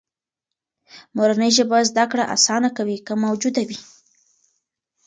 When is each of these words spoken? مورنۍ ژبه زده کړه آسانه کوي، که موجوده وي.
مورنۍ 1.15 1.49
ژبه 1.57 1.77
زده 1.89 2.05
کړه 2.11 2.23
آسانه 2.35 2.69
کوي، 2.77 2.97
که 3.05 3.13
موجوده 3.23 3.61
وي. 3.67 3.79